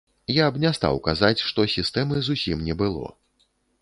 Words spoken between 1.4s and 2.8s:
што сістэмы зусім не